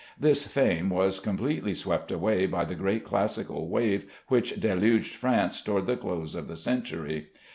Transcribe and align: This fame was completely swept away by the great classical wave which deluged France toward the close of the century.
This 0.19 0.47
fame 0.47 0.89
was 0.89 1.19
completely 1.19 1.75
swept 1.75 2.11
away 2.11 2.47
by 2.47 2.65
the 2.65 2.73
great 2.73 3.03
classical 3.03 3.67
wave 3.69 4.11
which 4.29 4.59
deluged 4.59 5.13
France 5.13 5.61
toward 5.61 5.85
the 5.85 5.95
close 5.95 6.33
of 6.33 6.47
the 6.47 6.57
century. 6.57 7.27